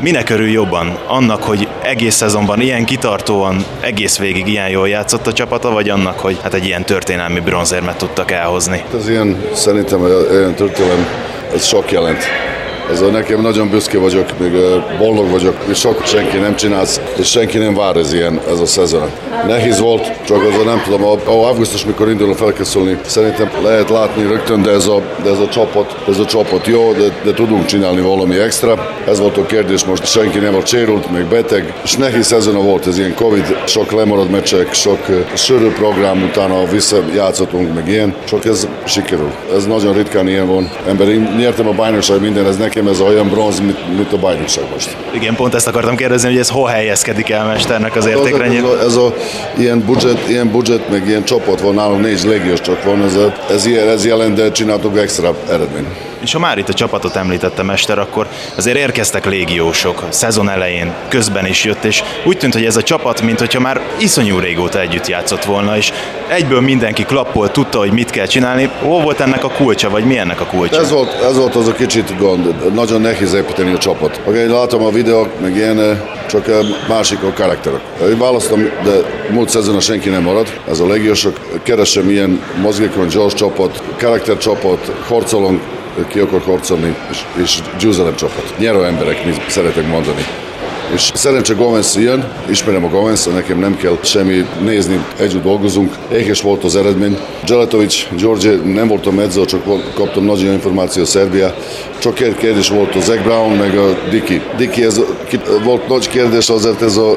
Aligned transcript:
Minek 0.00 0.30
örül 0.30 0.48
jobban? 0.48 0.98
Annak, 1.06 1.42
hogy 1.42 1.68
egész 1.82 2.14
szezonban 2.14 2.60
ilyen 2.60 2.84
kitartóan, 2.84 3.64
egész 3.80 4.18
végig 4.18 4.46
ilyen 4.46 4.68
jól 4.68 4.88
játszott 4.88 5.26
a 5.26 5.32
csapata, 5.32 5.70
vagy 5.70 5.88
annak, 5.88 6.18
hogy 6.18 6.38
hát 6.42 6.54
egy 6.54 6.64
ilyen 6.64 6.84
történelmi 6.84 7.40
bronzérmet 7.40 7.96
tudtak 7.96 8.30
elhozni? 8.30 8.82
Ez 8.94 9.08
ilyen, 9.08 9.44
szerintem 9.52 10.06
ilyen 10.30 10.54
történelem, 10.54 11.06
ez 11.54 11.64
sok 11.64 11.90
jelent 11.90 12.24
ez 12.92 13.00
a 13.00 13.06
nekem 13.10 13.40
nagyon 13.40 13.70
büszke 13.70 13.98
vagyok, 13.98 14.38
még 14.38 14.52
boldog 14.98 15.30
vagyok, 15.30 15.56
és 15.70 15.78
sok 15.78 16.04
senki 16.04 16.36
nem 16.36 16.56
csinálsz, 16.56 17.00
és 17.16 17.26
senki 17.26 17.58
nem 17.58 17.74
vár 17.74 17.96
ez 17.96 18.12
ilyen, 18.12 18.40
ez 18.50 18.60
a 18.60 18.66
szezon. 18.66 19.10
Nehéz 19.46 19.78
volt, 19.78 20.12
csak 20.24 20.42
az 20.42 20.60
a 20.60 20.64
nem 20.64 20.82
tudom, 20.84 21.04
a, 21.04 21.12
a 21.12 21.46
augusztus, 21.46 21.84
mikor 21.84 22.08
indulom 22.08 22.34
felkészülni, 22.34 22.98
szerintem 23.06 23.50
lehet 23.62 23.90
látni 23.90 24.22
rögtön, 24.22 24.62
de 24.62 24.70
ez 24.70 24.86
a, 24.86 25.02
de 25.22 25.30
ez 25.30 25.38
a 25.38 25.48
csapat, 25.48 25.96
ez 26.08 26.18
a 26.18 26.24
csapat 26.24 26.66
jó, 26.66 26.92
de, 26.92 27.12
de 27.24 27.32
tudunk 27.32 27.64
csinálni 27.64 28.00
valami 28.00 28.38
extra. 28.38 28.96
Ez 29.08 29.18
volt 29.18 29.36
a 29.36 29.46
kérdés, 29.46 29.84
most 29.84 30.06
senki 30.06 30.38
nem 30.38 30.52
volt 30.52 30.66
sérült, 30.66 31.10
még 31.10 31.24
beteg, 31.24 31.74
és 31.84 31.96
nehéz 31.96 32.26
szezon 32.26 32.64
volt 32.64 32.86
ez 32.86 32.98
ilyen 32.98 33.14
Covid, 33.14 33.56
sok 33.66 33.92
lemarad 33.92 34.30
meccsek, 34.30 34.72
sok 34.72 35.06
sűrű 35.34 35.70
program, 35.72 36.22
utána 36.22 36.64
visszajátszottunk, 36.64 37.74
meg 37.74 37.88
ilyen, 37.88 38.14
csak 38.24 38.44
ez 38.44 38.68
sikerül. 38.84 39.32
Ez 39.54 39.66
nagyon 39.66 39.94
ritkán 39.94 40.28
ilyen 40.28 40.46
van. 40.46 40.70
Ember, 40.86 41.08
én 41.08 41.34
nyertem 41.38 41.68
a 41.68 41.72
bajnokság 41.72 42.20
minden, 42.20 42.46
ez 42.46 42.56
nekem 42.56 42.77
ez 42.86 43.00
olyan 43.00 43.28
bronz, 43.28 43.60
mint, 43.60 43.96
mint 43.96 44.12
a 44.12 44.16
bajnokság 44.16 44.64
most. 44.72 44.96
Igen, 45.14 45.34
pont 45.34 45.54
ezt 45.54 45.66
akartam 45.66 45.96
kérdezni, 45.96 46.28
hogy 46.28 46.38
ez 46.38 46.48
hol 46.48 46.68
helyezkedik 46.68 47.30
el 47.30 47.46
mesternek 47.46 47.96
az 47.96 48.06
értékrendjén? 48.06 48.64
Ez, 48.64 48.70
a, 48.70 48.84
ez 48.84 48.96
a, 48.96 49.14
ilyen 49.56 49.84
budget, 49.86 50.28
ilyen 50.28 50.50
budget, 50.50 50.88
meg 50.90 51.08
ilyen 51.08 51.24
csapat 51.24 51.60
van 51.60 51.74
nálunk, 51.74 52.00
négy 52.00 52.24
légiós 52.24 52.60
csak 52.60 52.84
van, 52.84 53.02
ez, 53.02 53.14
a, 53.14 53.34
ez, 53.50 53.66
ez 53.66 54.04
jelent, 54.06 54.34
de 54.34 54.50
csináltuk 54.50 54.98
extra 54.98 55.34
eredmény. 55.50 55.86
És 56.20 56.32
ha 56.32 56.38
már 56.38 56.58
itt 56.58 56.68
a 56.68 56.72
csapatot 56.72 57.16
említette 57.16 57.62
Mester, 57.62 57.98
akkor 57.98 58.26
azért 58.56 58.76
érkeztek 58.76 59.26
légiósok 59.26 60.04
szezon 60.08 60.48
elején, 60.48 60.92
közben 61.08 61.46
is 61.46 61.64
jött, 61.64 61.84
és 61.84 62.02
úgy 62.24 62.38
tűnt, 62.38 62.52
hogy 62.52 62.64
ez 62.64 62.76
a 62.76 62.82
csapat, 62.82 63.22
mint 63.22 63.38
hogyha 63.38 63.60
már 63.60 63.80
iszonyú 63.98 64.38
régóta 64.38 64.80
együtt 64.80 65.06
játszott 65.06 65.44
volna, 65.44 65.76
és 65.76 65.92
egyből 66.28 66.60
mindenki 66.60 67.04
klappolt, 67.04 67.52
tudta, 67.52 67.78
hogy 67.78 67.92
mit 67.92 68.10
kell 68.10 68.26
csinálni. 68.26 68.70
Hol 68.80 69.02
volt 69.02 69.20
ennek 69.20 69.44
a 69.44 69.50
kulcsa, 69.50 69.90
vagy 69.90 70.04
mi 70.04 70.18
ennek 70.18 70.40
a 70.40 70.44
kulcsa? 70.44 70.80
Ez 70.80 70.90
volt, 70.90 71.22
ez 71.22 71.36
volt 71.36 71.54
az 71.54 71.68
a 71.68 71.72
kicsit 71.72 72.16
gond, 72.18 72.74
nagyon 72.74 73.00
nehéz 73.00 73.32
építeni 73.32 73.72
a 73.72 73.78
csapat. 73.78 74.20
Okay, 74.24 74.46
látom 74.46 74.82
a 74.82 74.90
videók, 74.90 75.40
meg 75.40 75.56
ilyen, 75.56 76.02
csak 76.28 76.50
másik 76.88 77.22
a 77.22 77.32
karakterok. 77.32 77.80
Én 78.00 78.18
választom, 78.18 78.70
de 78.84 78.90
múlt 79.30 79.48
szezonban 79.48 79.80
senki 79.80 80.08
nem 80.08 80.22
marad. 80.22 80.60
Ez 80.68 80.80
a 80.80 80.86
legiósok, 80.86 81.40
keresem 81.62 82.10
ilyen 82.10 82.42
mozgékony, 82.60 83.06
gyors 83.06 83.34
csapat, 83.34 83.82
karaktercsapat, 83.98 84.92
harcolunk, 85.08 85.62
ki 86.06 86.18
akar 86.18 86.40
harcolni, 86.40 86.94
és, 87.10 87.24
és 87.42 87.58
győzelem 87.78 88.14
csapat. 88.16 88.54
Nyerő 88.58 88.84
emberek, 88.84 89.24
mi 89.24 89.32
szeretek 89.48 89.88
mondani. 89.88 90.24
És 90.94 91.10
szerencsé 91.14 91.54
Gomez 91.54 91.96
jön, 91.96 92.32
ismerem 92.50 92.84
a 92.84 92.88
Gomez, 92.88 93.26
nekem 93.34 93.58
nem 93.58 93.76
kell 93.76 93.98
semmi 94.02 94.46
nézni, 94.64 95.04
együtt 95.18 95.42
dolgozunk. 95.42 95.96
Éhes 96.12 96.40
volt 96.40 96.64
az 96.64 96.76
eredmény. 96.76 97.18
Zseletovics, 97.46 98.08
George, 98.18 98.50
nem 98.64 98.88
voltam 98.88 99.18
edző, 99.18 99.44
csak 99.44 99.94
kaptam 99.94 100.24
nagy 100.24 100.40
információ 100.40 101.04
Szerbia. 101.04 101.54
Csak 101.98 102.14
két 102.14 102.36
kérdés 102.36 102.68
volt 102.68 102.94
a 102.94 103.00
Zach 103.00 103.22
Brown, 103.22 103.56
meg 103.56 103.76
a 103.76 103.98
Dicky. 104.10 104.42
Dicky, 104.56 104.84
ez 104.84 105.00
volt 105.64 105.88
nagy 105.88 106.08
kérdés 106.08 106.48
azért 106.48 106.82
ez 106.82 106.96
a 106.96 107.16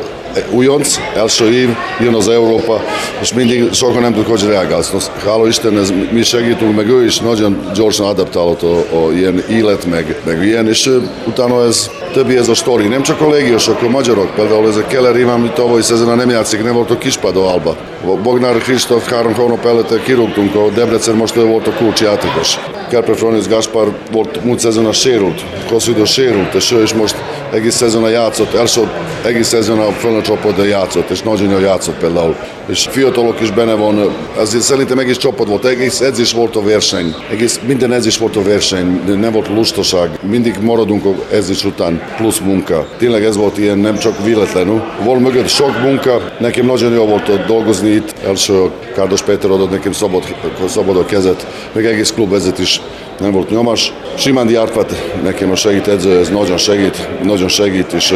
újonc, 0.50 1.00
első 1.16 1.52
év, 1.52 1.70
jön 2.00 2.14
az 2.14 2.28
Európa, 2.28 2.82
és 3.22 3.34
mindig 3.34 3.74
sokan 3.74 4.02
nem 4.02 4.14
tudjuk, 4.14 4.40
hogy 4.40 4.50
reagálsz. 4.50 5.10
Hála 5.26 5.48
Isten, 5.48 5.78
ez, 5.78 5.94
mi 6.12 6.24
segítünk, 6.24 6.76
meg 6.76 6.90
ő 6.90 7.06
is 7.06 7.20
nagyon 7.20 7.72
gyorsan 7.74 8.06
adaptálott 8.06 8.62
a, 8.62 8.78
a 8.78 9.12
ilyen 9.12 9.44
élet, 9.50 9.86
meg, 9.86 10.22
meg 10.26 10.46
ilyen, 10.46 10.68
és 10.68 10.90
utána 11.28 11.66
ez 11.66 11.90
többi 12.14 12.38
ez 12.38 12.48
a 12.48 12.56
sztori. 12.56 12.88
Nem 12.88 13.02
csak 13.02 13.22
a 13.22 13.30
légiósok, 13.30 13.82
a 13.82 13.90
magyarok, 13.90 14.36
például 14.36 14.68
ez 14.68 14.76
a 14.76 14.86
Keller 14.88 15.18
Iván, 15.18 15.40
amit 15.40 15.54
tavaly 15.54 15.82
szezonban 15.82 16.18
nem 16.18 16.30
játszik, 16.30 16.64
nem 16.64 16.74
volt 16.74 16.90
a 16.90 16.98
Kispadó 16.98 17.48
Alba. 17.48 17.76
Bognár 18.24 18.58
Kristóf 18.58 19.10
három 19.10 19.34
hónap 19.34 19.66
előtt 19.66 20.04
kirúgtunk, 20.04 20.56
a 20.56 20.70
Debrecen 20.70 21.16
most 21.16 21.36
ő 21.36 21.46
volt 21.46 21.68
a 21.68 21.72
kulcsjátékos. 21.72 22.60
Kerpe 22.90 23.14
Fronius 23.14 23.48
Gaspar 23.48 23.92
volt 24.12 24.44
múlt 24.44 24.60
szezonban 24.60 24.94
sérült, 24.94 25.44
hosszú 25.70 25.92
idő 25.92 26.06
sérült, 26.06 26.54
és 26.54 26.72
ő 26.72 26.82
is 26.82 26.94
most 26.94 27.16
egész 27.54 27.76
szezonban 27.76 28.10
játszott, 28.10 28.54
első 28.54 28.82
egész 29.26 29.48
szezonban 29.48 29.88
a 29.88 29.92
fölnő 29.92 30.22
csapatban 30.22 30.66
játszott, 30.66 31.10
és 31.10 31.22
nagyon 31.22 31.50
jól 31.50 31.62
játszott 31.62 31.96
például. 31.98 32.36
És 32.66 32.88
fiatalok 32.90 33.42
is 33.42 33.52
benne 33.52 33.74
van, 33.74 34.16
ezért 34.40 34.64
szerintem 34.64 35.00
egész 35.00 35.18
csapat 35.18 35.48
volt, 35.48 35.66
egész 35.66 36.00
edzés 36.00 36.32
volt 36.32 36.56
a 36.56 36.62
verseny, 36.62 37.16
egész 37.32 37.60
minden 37.68 37.92
edzés 37.94 38.18
volt 38.18 38.36
a 38.36 38.44
verseny, 38.44 39.02
nem 39.06 39.32
volt 39.32 39.48
lustaság, 39.48 40.20
mindig 40.22 40.58
maradunk 40.62 41.06
az 41.06 41.12
edzés 41.32 41.66
után, 41.66 42.02
plusz 42.18 42.40
munka. 42.40 42.88
Tényleg 42.98 43.24
ez 43.24 43.38
volt 43.38 43.58
ilyen, 43.58 43.78
nem 43.78 43.98
csak 43.98 44.24
véletlenül. 44.24 44.82
Volt 45.04 45.20
mögött 45.20 45.48
sok 45.48 45.82
munka, 45.82 46.22
nekem 46.40 46.66
nagyon 46.66 46.94
jó 46.94 47.06
volt 47.06 47.46
dolgozni 47.46 47.90
itt, 47.90 48.14
első 48.26 48.70
Kárdos 48.96 49.22
Péter 49.22 49.50
adott 49.50 49.72
nekem 49.72 49.92
szabad, 49.92 50.24
szabad 50.68 50.98
a 50.98 51.06
kezet, 51.06 51.48
meg 51.74 51.86
egész 51.86 52.12
klub 52.12 52.36
is 52.60 52.82
nem 53.20 53.32
volt 53.32 53.50
nyomás. 53.50 53.94
Simándi 54.16 54.56
Árpát 54.56 55.12
nekem 55.24 55.52
a 55.52 55.56
segít 55.56 55.88
edző, 55.88 56.20
ez 56.20 56.30
nagyon 56.30 56.58
segít, 56.58 57.10
nagyon 57.24 57.48
segít, 57.48 57.94
és 57.94 58.16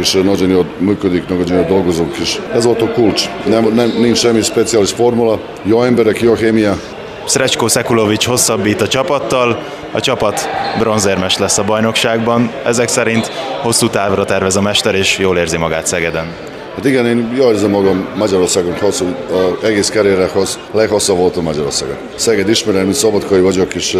és 0.00 0.12
nagyon 0.12 0.50
jól 0.50 0.66
működik, 0.78 1.28
nagyon 1.28 1.56
jól 1.56 1.66
dolgozunk, 1.66 2.16
és 2.16 2.40
ez 2.52 2.64
volt 2.64 2.82
a 2.82 2.92
kulcs. 2.92 3.28
Nem, 3.46 3.74
nem, 3.74 3.92
nincs 3.98 4.18
semmi 4.18 4.42
speciális 4.42 4.90
formula, 4.90 5.40
jó 5.62 5.82
emberek, 5.82 6.20
jó 6.20 6.32
kémia. 6.32 6.78
Srecsko 7.26 7.68
Szekulovics 7.68 8.26
hosszabbít 8.26 8.80
a 8.80 8.88
csapattal, 8.88 9.62
a 9.92 10.00
csapat 10.00 10.48
bronzérmes 10.78 11.38
lesz 11.38 11.58
a 11.58 11.64
bajnokságban. 11.64 12.50
Ezek 12.64 12.88
szerint 12.88 13.26
hosszú 13.62 13.88
távra 13.88 14.24
tervez 14.24 14.56
a 14.56 14.60
mester, 14.60 14.94
és 14.94 15.18
jól 15.18 15.38
érzi 15.38 15.56
magát 15.56 15.86
Szegeden. 15.86 16.51
Hát 16.74 16.84
igen, 16.84 17.06
én 17.06 17.32
jól 17.36 17.52
érzem 17.52 17.70
magam 17.70 18.08
Magyarországon, 18.16 18.76
hosszú, 18.78 19.06
a 19.30 19.64
egész 19.64 19.90
karrierek 19.90 20.30
hossz, 20.30 20.56
leghosszabb 20.70 21.16
voltam 21.16 21.42
Magyarországon. 21.42 21.96
Szeged 22.14 22.48
ismerem, 22.48 22.82
mint 22.82 22.94
szabadkai 22.94 23.40
vagyok, 23.40 23.74
és 23.74 23.98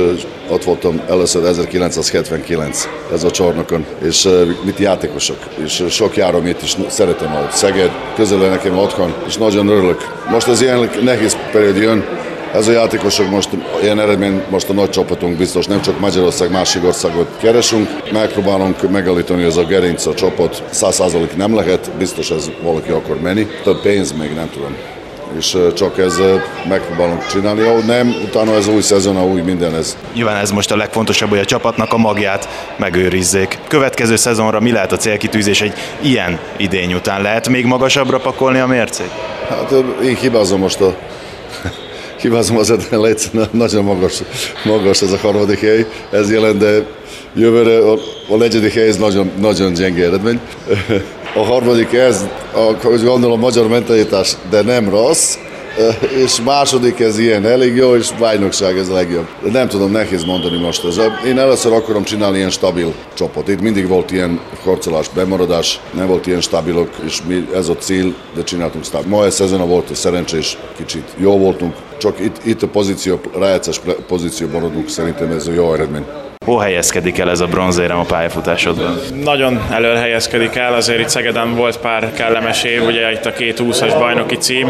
ott 0.49 0.65
voltam 0.65 1.01
először 1.09 1.45
1979 1.45 2.89
ez 3.13 3.25
a 3.25 3.31
csarnokon, 3.31 3.87
és 4.05 4.29
mit 4.65 4.79
játékosok, 4.79 5.39
és 5.65 5.85
sok 5.89 6.17
járom 6.17 6.47
itt 6.47 6.63
is 6.63 6.77
szeretem 6.89 7.33
a 7.35 7.49
Szeged, 7.51 7.91
közel 8.15 8.39
nekem 8.39 8.79
otthon, 8.79 9.15
és 9.27 9.37
nagyon 9.37 9.69
örülök. 9.69 10.01
Most 10.31 10.49
az 10.49 10.63
ilyen 10.63 10.91
nehéz 11.03 11.37
periód 11.53 11.77
jön, 11.77 12.05
ez 12.53 12.69
a 12.69 12.73
játékosok 12.73 13.31
most 13.31 13.49
ilyen 13.83 14.01
eredmény, 14.01 14.43
most 14.51 14.69
a 14.69 14.73
nagy 14.73 14.91
csapatunk 14.91 15.37
biztos, 15.37 15.67
nem 15.67 15.81
csak 15.81 16.01
Magyarország, 16.01 16.51
másik 16.51 16.85
országot 16.85 17.29
keresünk. 17.41 17.89
Megpróbálunk 18.13 18.91
megállítani 18.91 19.43
ez 19.43 19.57
a 19.57 19.65
gerinc, 19.65 20.07
a 20.07 20.15
csapat. 20.15 20.63
Száz 20.71 20.95
százalék 20.95 21.37
nem 21.37 21.55
lehet, 21.55 21.91
biztos 21.99 22.31
ez 22.31 22.51
valaki 22.63 22.91
akar 22.91 23.21
menni. 23.21 23.47
Több 23.63 23.81
pénz 23.81 24.13
még 24.13 24.35
nem 24.35 24.51
tudom 24.53 24.77
és 25.37 25.57
csak 25.75 25.99
ez 25.99 26.21
megpróbálunk 26.69 27.27
csinálni. 27.27 27.61
Ahogy 27.61 27.85
nem, 27.85 28.15
utána 28.25 28.55
ez 28.55 28.69
új 28.69 28.81
szezon, 28.81 29.23
új 29.23 29.41
minden 29.41 29.75
ez. 29.75 29.97
Nyilván 30.15 30.37
ez 30.37 30.51
most 30.51 30.71
a 30.71 30.77
legfontosabb, 30.77 31.29
hogy 31.29 31.39
a 31.39 31.45
csapatnak 31.45 31.93
a 31.93 31.97
magját 31.97 32.49
megőrizzék. 32.77 33.59
Következő 33.69 34.17
szezonra 34.17 34.61
mi 34.61 34.73
lehet 34.73 34.93
a 34.93 34.97
célkitűzés 34.97 35.61
egy 35.61 35.73
ilyen 36.01 36.39
idény 36.57 36.95
után? 36.95 37.23
Lehet 37.23 37.49
még 37.49 37.65
magasabbra 37.65 38.19
pakolni 38.19 38.59
a 38.59 38.67
mércét? 38.67 39.11
Hát 39.49 39.75
én 40.05 40.17
hibázom 40.17 40.61
most 40.61 40.81
a 40.81 40.97
hibázom 42.23 42.57
az 42.57 42.75
Létsz, 42.91 43.31
nagyon 43.51 43.85
magas, 43.85 44.23
magas 44.65 45.03
ez 45.03 45.13
a 45.13 45.17
harmadik 45.17 45.61
hely, 45.61 45.87
ez 46.11 46.31
jelent, 46.31 46.59
de 46.59 46.87
jövőre 47.35 47.79
a, 47.79 47.99
a 48.29 48.37
negyedik 48.37 48.73
hely 48.73 48.89
ez 48.89 48.97
nagyon, 48.97 49.31
nagyon 49.41 49.73
gyenge 49.73 50.05
eredmény. 50.05 50.41
A 51.35 51.45
harmadik 51.45 51.93
ez, 51.93 52.27
ahogy 52.53 53.03
gondolom, 53.03 53.41
magyar 53.41 53.69
mentalitás, 53.69 54.37
de 54.51 54.63
nem 54.63 54.89
rossz, 54.89 55.37
és 56.25 56.41
második 56.41 57.01
ez 57.01 57.19
ilyen, 57.19 57.47
elég 57.47 57.77
jó, 57.77 57.95
és 57.95 58.11
bajnokság 58.19 58.79
ez 58.79 58.89
a 58.89 58.95
legjobb. 58.95 59.27
Nem 59.53 59.69
tudom, 59.69 59.91
nehéz 59.91 60.25
mondani 60.25 60.59
most 60.59 60.85
ez. 60.85 61.01
Én 61.27 61.39
először 61.39 61.73
akarom 61.73 62.05
csinálni 62.05 62.37
ilyen 62.37 62.51
stabil 62.51 62.95
csapat. 63.15 63.49
Itt 63.49 63.61
mindig 63.61 63.89
volt 63.89 64.11
ilyen 64.11 64.41
harcolás, 64.65 65.09
bemaradás, 65.09 65.81
nem 65.95 66.07
volt 66.07 66.27
ilyen 66.27 66.41
stabilok, 66.41 66.91
és 67.05 67.23
mi, 67.27 67.49
ez 67.55 67.69
a 67.69 67.77
cél, 67.77 68.15
de 68.35 68.43
csináltunk 68.43 68.85
stabil. 68.85 69.09
Ma 69.09 69.25
ez 69.25 69.35
szezon 69.35 69.69
volt 69.69 69.95
szerencsés, 69.95 70.59
kicsit 70.77 71.09
jó 71.17 71.39
voltunk, 71.39 71.75
csak 71.99 72.21
itt, 72.21 72.37
itt 72.45 72.63
a 72.63 72.69
pozíció, 72.69 73.21
rájátszás 73.39 73.81
pozícióban 74.07 74.61
maradunk, 74.61 74.89
szerintem 74.89 75.31
ez 75.31 75.47
a 75.47 75.53
jó 75.53 75.73
eredmény. 75.73 76.05
Hol 76.45 76.61
helyezkedik 76.61 77.19
el 77.19 77.31
ez 77.31 77.41
a 77.41 77.47
bronzérem 77.47 77.99
a 77.99 78.05
pályafutásodban? 78.05 78.99
Nagyon 79.25 79.67
elől 79.71 79.95
helyezkedik 79.95 80.57
el, 80.57 80.75
azért 80.75 81.01
itt 81.01 81.09
Szegeden 81.09 81.55
volt 81.55 81.79
pár 81.79 82.13
kellemes 82.13 82.63
év, 82.63 82.83
ugye 82.85 83.13
itt 83.13 83.27
a 83.27 83.33
két 83.33 83.61
úszas 83.61 83.95
bajnoki 83.95 84.37
cím, 84.37 84.69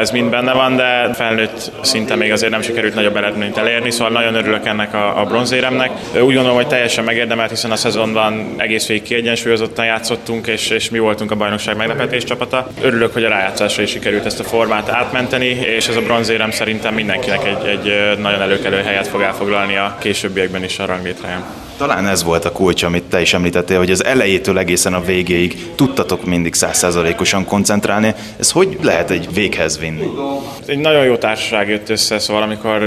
ez 0.00 0.10
mind 0.10 0.30
benne 0.30 0.52
van, 0.52 0.76
de 0.76 1.12
felnőtt 1.14 1.72
szinte 1.80 2.14
még 2.14 2.32
azért 2.32 2.52
nem 2.52 2.62
sikerült 2.62 2.94
nagyobb 2.94 3.16
eredményt 3.16 3.56
elérni, 3.56 3.90
szóval 3.90 4.12
nagyon 4.12 4.34
örülök 4.34 4.66
ennek 4.66 4.94
a, 4.94 5.20
a 5.20 5.24
bronzéremnek. 5.24 5.90
Úgy 6.14 6.34
gondolom, 6.34 6.54
hogy 6.54 6.66
teljesen 6.66 7.04
megérdemelt, 7.04 7.50
hiszen 7.50 7.70
a 7.70 7.76
szezonban 7.76 8.54
egész 8.56 8.86
végig 8.86 9.02
kiegyensúlyozottan 9.02 9.84
játszottunk, 9.84 10.46
és, 10.46 10.68
és 10.68 10.90
mi 10.90 10.98
voltunk 10.98 11.30
a 11.30 11.34
bajnokság 11.34 11.76
meglepetés 11.76 12.24
csapata. 12.24 12.68
Örülök, 12.80 13.12
hogy 13.12 13.24
a 13.24 13.28
rájátszásra 13.28 13.82
is 13.82 13.90
sikerült 13.90 14.26
ezt 14.26 14.40
a 14.40 14.44
formát 14.44 14.88
átmenteni, 14.88 15.46
és 15.76 15.88
ez 15.88 15.96
a 15.96 16.00
bronzérem 16.00 16.50
szerintem 16.50 16.94
mindenkinek 16.94 17.44
egy, 17.46 17.66
egy 17.68 18.18
nagyon 18.18 18.40
előkelő 18.40 18.82
helyet 18.82 19.06
fog 19.06 19.20
elfoglalni 19.20 19.76
a 19.76 19.96
későbbiekben 20.00 20.64
is 20.64 20.78
arra 20.78 20.93
Parameter. 20.94 21.28
Ja. 21.28 21.63
Talán 21.76 22.06
ez 22.06 22.24
volt 22.24 22.44
a 22.44 22.52
kulcs, 22.52 22.82
amit 22.82 23.02
te 23.02 23.20
is 23.20 23.34
említettél, 23.34 23.78
hogy 23.78 23.90
az 23.90 24.04
elejétől 24.04 24.58
egészen 24.58 24.94
a 24.94 25.00
végéig 25.00 25.74
tudtatok 25.74 26.24
mindig 26.24 26.54
százszázalékosan 26.54 27.44
koncentrálni. 27.44 28.14
Ez 28.38 28.50
hogy 28.50 28.78
lehet 28.82 29.10
egy 29.10 29.28
véghez 29.34 29.78
vinni? 29.78 30.06
Egy 30.66 30.78
nagyon 30.78 31.04
jó 31.04 31.16
társaság 31.16 31.68
jött 31.68 31.88
össze, 31.88 32.18
szóval 32.18 32.42
amikor 32.42 32.82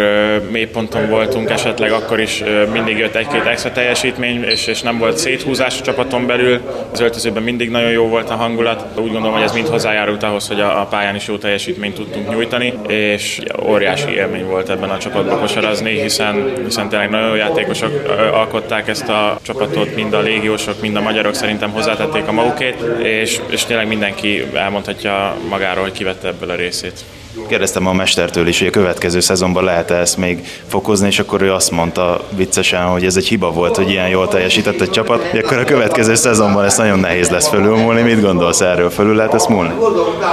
mélyponton 0.51 1.09
voltunk 1.09 1.49
esetleg, 1.49 1.91
akkor 1.91 2.19
is 2.19 2.43
mindig 2.73 2.97
jött 2.97 3.15
egy-két 3.15 3.45
extra 3.45 3.71
teljesítmény, 3.71 4.43
és, 4.43 4.67
és 4.67 4.81
nem 4.81 4.97
volt 4.97 5.17
széthúzás 5.17 5.79
a 5.79 5.83
csapaton 5.83 6.25
belül. 6.25 6.61
Az 6.91 6.99
öltözőben 6.99 7.43
mindig 7.43 7.69
nagyon 7.69 7.91
jó 7.91 8.07
volt 8.07 8.29
a 8.29 8.35
hangulat. 8.35 8.85
Úgy 8.95 9.11
gondolom, 9.11 9.33
hogy 9.33 9.43
ez 9.43 9.51
mind 9.51 9.67
hozzájárult 9.67 10.23
ahhoz, 10.23 10.47
hogy 10.47 10.59
a, 10.59 10.81
a 10.81 10.85
pályán 10.85 11.15
is 11.15 11.27
jó 11.27 11.37
teljesítményt 11.37 11.95
tudtunk 11.95 12.29
nyújtani, 12.29 12.73
és 12.87 13.41
óriási 13.65 14.11
élmény 14.11 14.45
volt 14.45 14.69
ebben 14.69 14.89
a 14.89 14.97
csapatban 14.97 15.39
kosarazni, 15.39 16.01
hiszen, 16.01 16.53
hiszen 16.63 16.89
tényleg 16.89 17.09
nagyon 17.09 17.27
jó 17.27 17.35
játékosok 17.35 17.91
alkották 18.33 18.76
ezt 18.85 19.09
a 19.09 19.39
csapatot, 19.41 19.95
mind 19.95 20.13
a 20.13 20.19
légiósok, 20.19 20.81
mind 20.81 20.95
a 20.95 21.01
magyarok 21.01 21.33
szerintem 21.33 21.71
hozzátették 21.71 22.27
a 22.27 22.31
magukét, 22.31 22.81
és, 23.03 23.39
és 23.49 23.65
tényleg 23.65 23.87
mindenki 23.87 24.45
elmondhatja 24.53 25.35
magáról, 25.49 25.83
hogy 25.83 25.91
kivette 25.91 26.27
ebből 26.27 26.49
a 26.49 26.55
részét. 26.55 27.03
Kérdeztem 27.47 27.87
a 27.87 27.93
mestertől 27.93 28.47
is, 28.47 28.59
hogy 28.59 28.67
a 28.67 28.71
következő 28.71 29.19
szezonban 29.19 29.63
lehet-e 29.63 29.95
ezt 29.95 30.17
még 30.17 30.47
fokozni, 30.67 31.07
és 31.07 31.19
akkor 31.19 31.41
ő 31.41 31.53
azt 31.53 31.71
mondta 31.71 32.21
viccesen, 32.35 32.83
hogy 32.83 33.05
ez 33.05 33.17
egy 33.17 33.27
hiba 33.27 33.51
volt, 33.51 33.75
hogy 33.75 33.89
ilyen 33.89 34.07
jól 34.07 34.27
teljesített 34.27 34.81
egy 34.81 34.89
csapat, 34.89 35.23
hogy 35.23 35.39
akkor 35.39 35.57
a 35.57 35.63
következő 35.63 36.15
szezonban 36.15 36.65
ezt 36.65 36.77
nagyon 36.77 36.99
nehéz 36.99 37.29
lesz 37.29 37.47
fölülmúlni. 37.47 38.01
Mit 38.01 38.21
gondolsz 38.21 38.61
erről? 38.61 38.89
Fölül 38.89 39.15
lehet 39.15 39.33
ezt 39.33 39.49
múlni? 39.49 39.73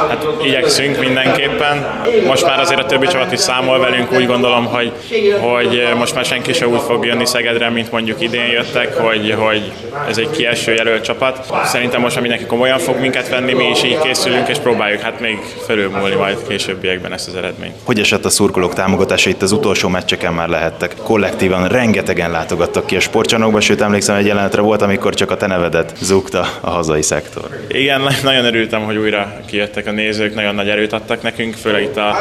Hát 0.08 0.26
igyekszünk 0.44 0.98
mindenképpen. 0.98 1.86
Most 2.26 2.46
már 2.46 2.60
azért 2.60 2.80
a 2.80 2.86
többi 2.86 3.06
csapat 3.06 3.32
is 3.32 3.40
számol 3.40 3.78
velünk, 3.78 4.12
úgy 4.12 4.26
gondolom, 4.26 4.64
hogy, 4.64 4.92
hogy 5.40 5.82
most 5.98 6.14
már 6.14 6.24
senki 6.24 6.52
se 6.52 6.68
úgy 6.68 6.80
fog 6.80 7.04
jönni 7.04 7.26
Szegedre, 7.26 7.70
mint 7.70 7.90
mondjuk 7.90 8.20
idén 8.20 8.33
jöttek, 8.52 8.94
hogy, 8.96 9.34
hogy 9.38 9.72
ez 10.08 10.18
egy 10.18 10.30
kieső 10.30 10.74
jelölt 10.74 11.04
csapat. 11.04 11.52
Szerintem 11.64 12.00
most 12.00 12.14
már 12.14 12.22
mindenki 12.22 12.46
komolyan 12.46 12.78
fog 12.78 13.00
minket 13.00 13.28
venni, 13.28 13.52
mi 13.52 13.68
is 13.68 13.82
így 13.84 13.98
készülünk, 13.98 14.48
és 14.48 14.58
próbáljuk 14.58 15.00
hát 15.00 15.20
még 15.20 15.38
fölülmúlni 15.66 16.14
majd 16.14 16.36
későbbiek 16.48 16.94
években 16.94 17.12
ezt 17.12 17.28
az 17.28 17.34
eredményt. 17.34 17.74
Hogy 17.82 17.98
esett 17.98 18.24
a 18.24 18.30
szurkolók 18.30 18.74
támogatása 18.74 19.30
itt 19.30 19.42
az 19.42 19.52
utolsó 19.52 19.88
meccseken 19.88 20.32
már 20.32 20.48
lehettek? 20.48 20.94
Kollektívan 21.02 21.68
rengetegen 21.68 22.30
látogattak 22.30 22.86
ki 22.86 22.96
a 22.96 23.00
sportcsanokba, 23.00 23.60
sőt 23.60 23.80
emlékszem 23.80 24.16
egy 24.16 24.26
jelenetre 24.26 24.60
volt, 24.60 24.82
amikor 24.82 25.14
csak 25.14 25.30
a 25.30 25.36
te 25.36 25.46
nevedet 25.46 25.92
zúgta 26.00 26.46
a 26.60 26.70
hazai 26.70 27.02
szektor. 27.02 27.44
Igen, 27.68 28.00
nagyon 28.22 28.44
örültem, 28.44 28.84
hogy 28.84 28.96
újra 28.96 29.40
kijöttek 29.46 29.86
a 29.86 29.90
nézők, 29.90 30.34
nagyon 30.34 30.54
nagy 30.54 30.68
erőt 30.68 30.92
adtak 30.92 31.22
nekünk, 31.22 31.54
főleg 31.54 31.82
itt 31.82 31.96
a, 31.96 32.08
a, 32.08 32.14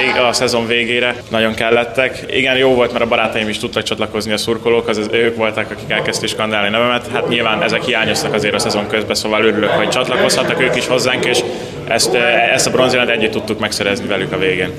vég, 0.00 0.22
a 0.28 0.32
szezon 0.32 0.66
végére, 0.66 1.14
nagyon 1.30 1.54
kellettek. 1.54 2.24
Igen, 2.30 2.56
jó 2.56 2.74
volt, 2.74 2.92
mert 2.92 3.04
a 3.04 3.08
barátaim 3.08 3.48
is 3.48 3.58
tudtak 3.58 3.82
csatlakozni 3.82 4.32
a 4.32 4.36
szurkolók, 4.36 4.88
az 4.88 5.08
ők 5.10 5.36
voltak, 5.54 5.70
akik 5.78 5.90
elkezdték 5.90 6.28
skandálni 6.28 6.68
nevemet. 6.68 7.08
Hát 7.12 7.28
nyilván 7.28 7.62
ezek 7.62 7.82
hiányoztak 7.82 8.34
azért 8.34 8.54
a 8.54 8.58
szezon 8.58 8.86
közben, 8.86 9.14
szóval 9.14 9.44
örülök, 9.44 9.70
hogy 9.70 9.88
csatlakozhattak 9.88 10.60
ők 10.60 10.76
is 10.76 10.86
hozzánk, 10.86 11.24
és 11.24 11.40
ezt, 11.88 12.14
ezt 12.52 12.66
a 12.66 12.70
bronzérmet 12.70 13.08
együtt 13.08 13.30
tudtuk 13.30 13.58
megszerezni 13.58 14.06
velük 14.06 14.32
a 14.32 14.38
végén. 14.38 14.72